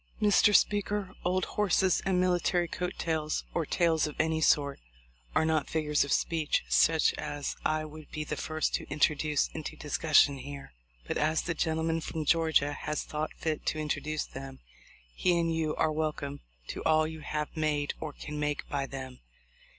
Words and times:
"Mr. 0.19 0.55
Speaker, 0.55 1.11
old 1.23 1.45
horses 1.45 2.01
and 2.07 2.19
military 2.19 2.67
coat 2.67 2.93
tails, 2.97 3.45
or 3.53 3.67
tails 3.67 4.07
of 4.07 4.15
any 4.19 4.41
sort, 4.41 4.79
are 5.35 5.45
not 5.45 5.69
figures 5.69 6.03
of 6.03 6.11
speech 6.11 6.63
such 6.67 7.13
as 7.19 7.55
I 7.63 7.85
would 7.85 8.09
be 8.09 8.23
the 8.23 8.35
first 8.35 8.73
to 8.73 8.89
introduce 8.89 9.49
into 9.53 9.75
discussion 9.75 10.39
here; 10.39 10.73
but 11.05 11.19
as 11.19 11.43
the 11.43 11.53
gentleman 11.53 12.01
from 12.01 12.25
Georgia 12.25 12.73
has 12.73 13.03
thought 13.03 13.35
fit 13.37 13.63
to 13.67 13.77
introduce 13.77 14.25
them, 14.25 14.57
he 15.13 15.37
and 15.37 15.53
you 15.53 15.75
are 15.75 15.91
wel 15.91 16.13
come 16.13 16.39
to 16.69 16.83
all 16.83 17.05
you 17.05 17.19
have 17.19 17.55
made 17.55 17.93
or 17.99 18.11
can 18.11 18.39
make 18.39 18.67
by 18.69 18.87
them. 18.87 19.19